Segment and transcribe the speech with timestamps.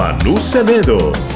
[0.00, 1.29] Manu Cenedo.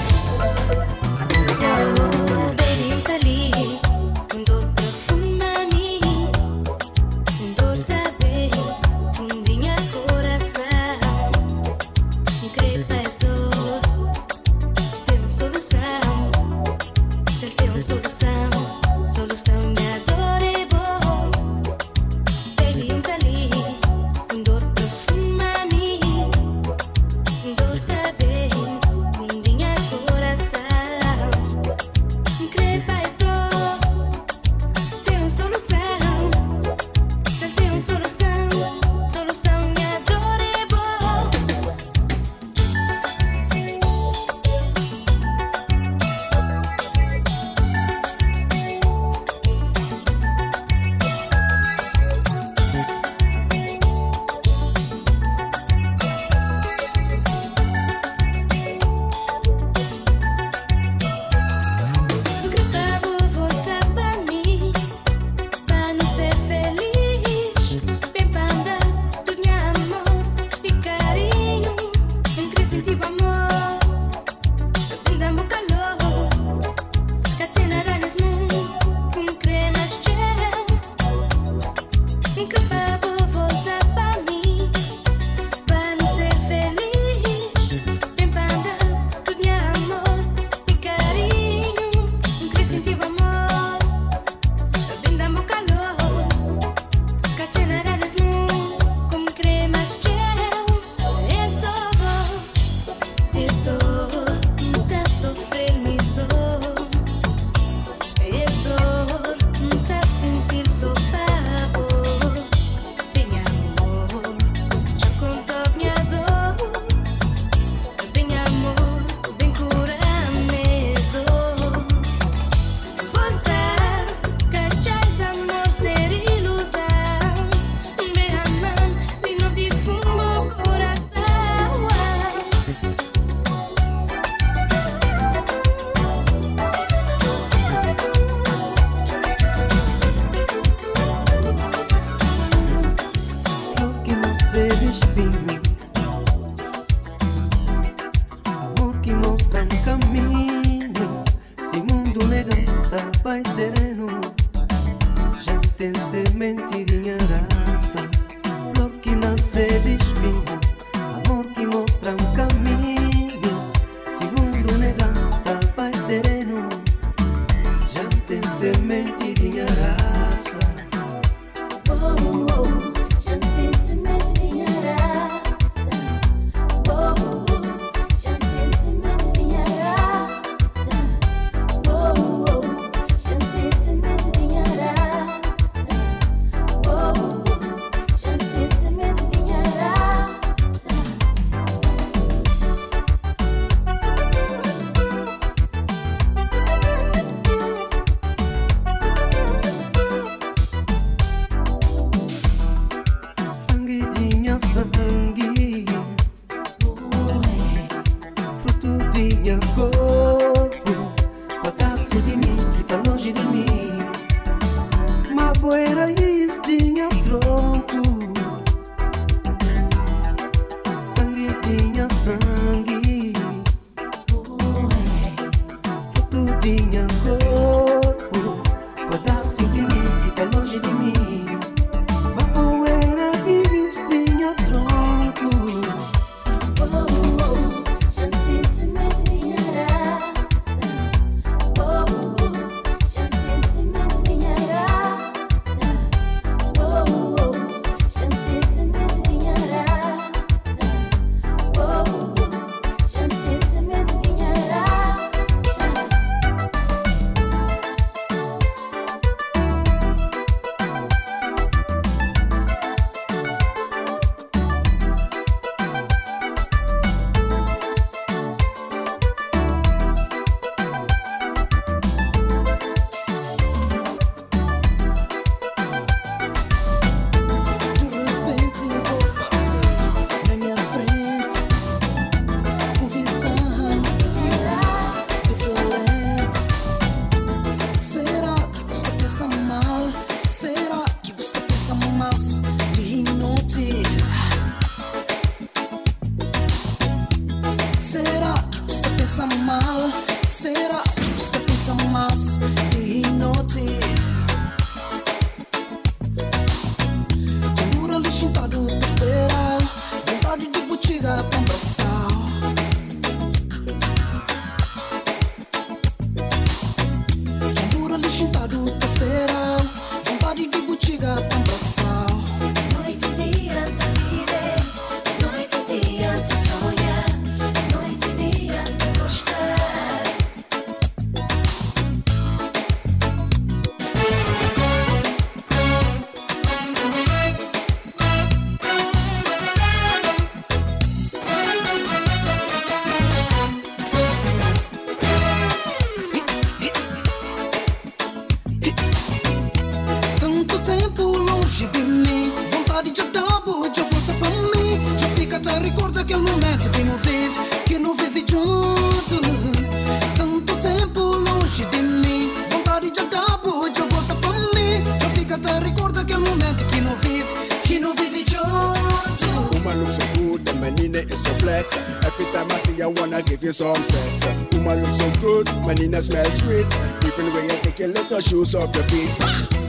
[371.35, 371.97] to suplex.
[372.25, 374.45] Every time I see you, wanna give you some sex.
[374.75, 376.87] Woman looks so good, my Nina smell sweet.
[377.25, 379.84] Even when you take your little shoes off your feet.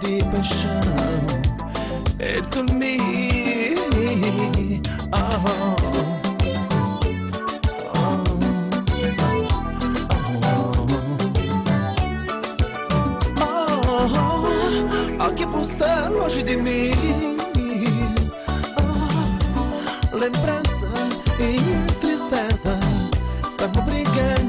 [0.00, 0.80] de paixão
[2.18, 3.76] é dormir.
[5.12, 5.90] Oh.
[15.36, 16.90] que por estar longe de mim.
[18.76, 20.88] Oh, lembrança
[21.38, 21.60] e
[22.00, 22.78] tristeza
[23.56, 24.02] tá me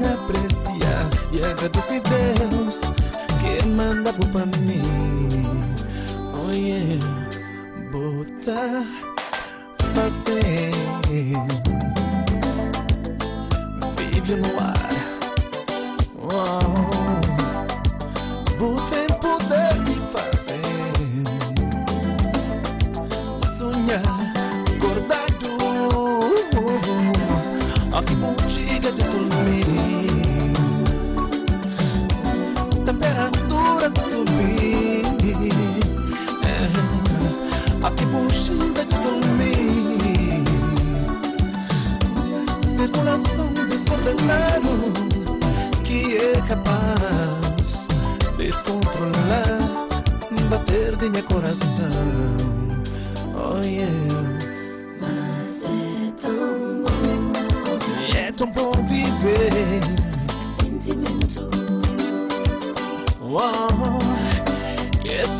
[0.06, 2.80] a apreciar e agradecer Deus
[3.40, 5.21] que manda por mim
[7.90, 8.84] botar
[9.94, 10.70] fazer
[13.96, 14.81] vive no ar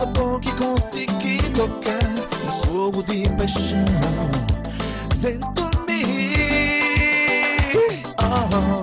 [0.03, 2.03] coisa boa que consegui tocar.
[2.47, 3.85] Um fogo de paixão
[5.19, 6.35] dentro de mim.
[8.19, 8.82] Oh.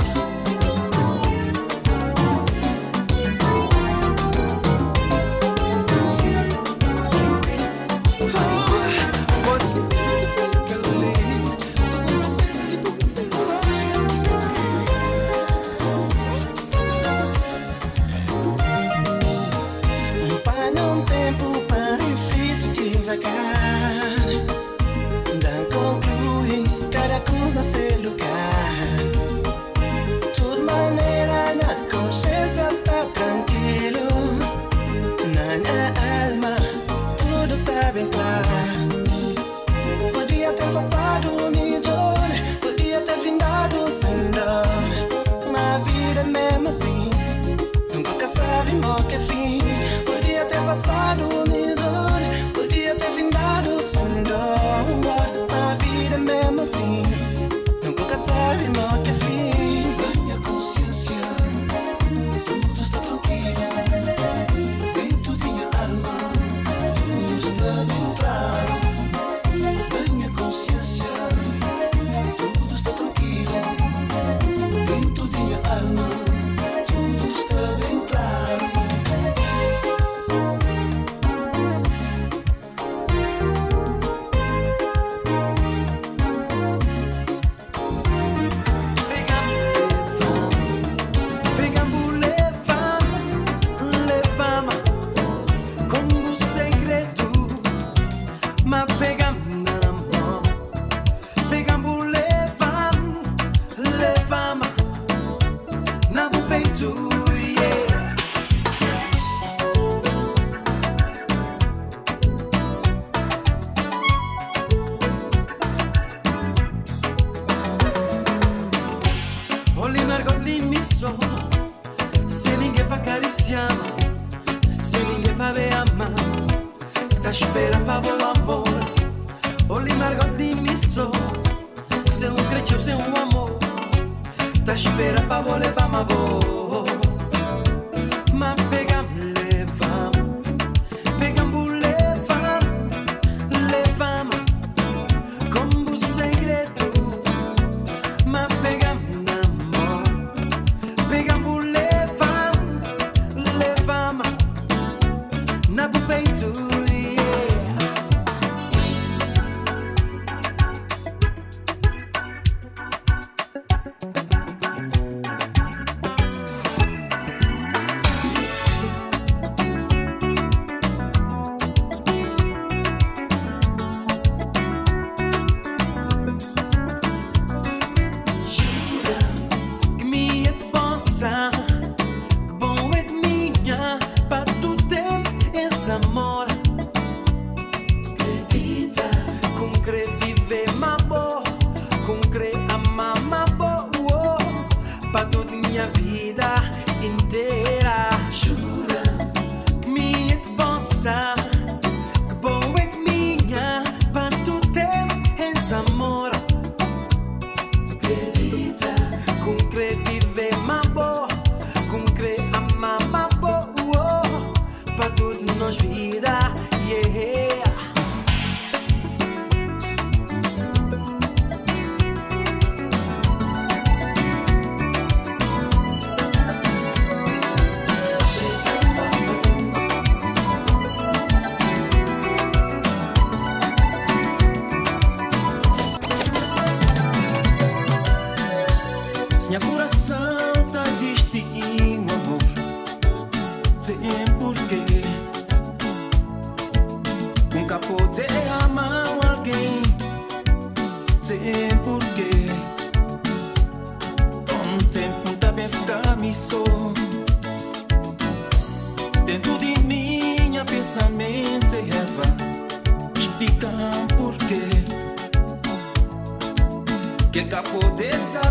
[267.32, 268.49] Tive meses juntos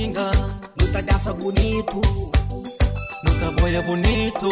[0.00, 0.30] pinga
[0.80, 2.00] Luta dança bonito
[3.40, 4.48] tá boia bonito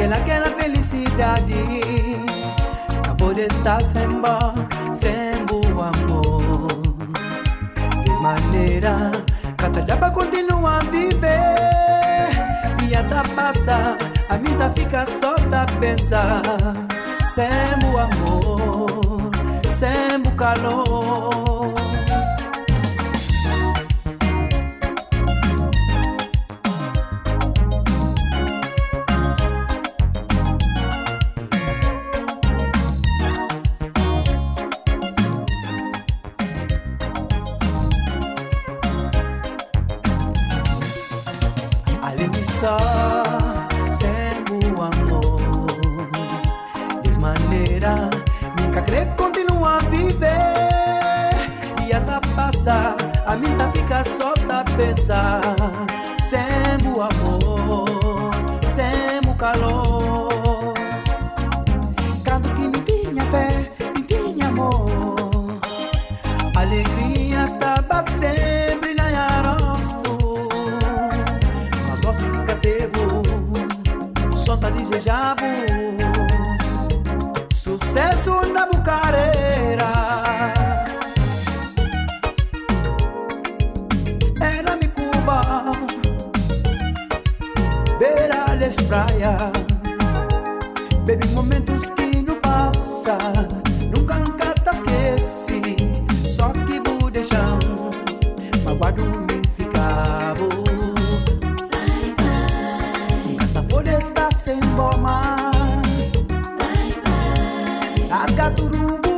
[0.00, 1.54] que ela a felicidade.
[2.98, 4.54] Acabou de estar sem bó,
[4.92, 6.68] sem bo amor.
[8.04, 9.10] Desmaneira,
[9.96, 12.30] pra continua a viver.
[12.88, 13.04] e a
[13.36, 13.98] passa,
[14.30, 16.40] a mim tá fica só da pensar.
[17.28, 19.30] Sem bo amor,
[19.70, 21.89] sem bo calor.
[88.70, 89.36] desplaya.
[91.04, 93.18] Bebe momentos que não passa,
[93.94, 95.60] nunca nunca te esqueci.
[96.24, 97.58] Só que vou deixar,
[98.78, 100.48] guardo me ficava.
[103.42, 104.00] Essa poder
[104.36, 106.12] sem bom mais.
[108.10, 109.09] arca tudo.